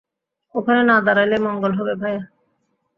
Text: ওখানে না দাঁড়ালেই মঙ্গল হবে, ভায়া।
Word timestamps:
ওখানে 0.55 0.81
না 0.83 0.95
দাঁড়ালেই 1.01 1.41
মঙ্গল 1.47 1.71
হবে, 1.73 1.93
ভায়া। 2.01 2.21